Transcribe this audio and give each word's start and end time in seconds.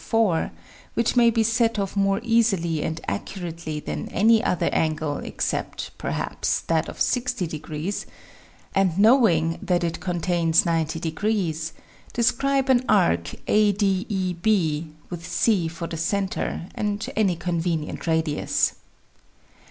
4, 0.03 0.49
which 0.95 1.15
may 1.15 1.29
be 1.29 1.43
set 1.43 1.77
off 1.77 1.95
more 1.95 2.19
easily 2.23 2.81
and 2.81 2.99
accurately 3.07 3.79
than 3.79 4.09
any 4.09 4.43
other 4.43 4.67
angle 4.73 5.17
except, 5.17 5.95
perhaps, 5.99 6.61
that 6.61 6.89
of 6.89 6.99
60, 6.99 7.95
and 8.73 8.97
knowing 8.97 9.59
that 9.61 9.83
it 9.83 9.99
contains 9.99 10.65
90, 10.65 11.73
describe 12.13 12.67
an 12.67 12.83
arc 12.89 13.27
ADEB, 13.47 14.91
with 15.11 15.23
C 15.27 15.67
for 15.67 15.85
the 15.85 15.97
center 15.97 16.67
and 16.73 17.07
any 17.15 17.35
convenient 17.35 18.07
radius. 18.07 18.73